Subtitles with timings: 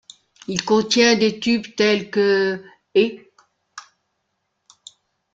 [0.47, 2.65] Il contient des tubes tels que
[2.95, 3.31] ','et'.